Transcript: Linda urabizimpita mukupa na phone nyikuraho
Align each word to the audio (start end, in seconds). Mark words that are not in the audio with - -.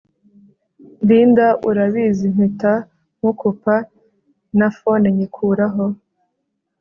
Linda 1.07 1.47
urabizimpita 1.69 2.73
mukupa 3.21 3.75
na 4.57 4.67
phone 4.77 5.05
nyikuraho 5.17 5.85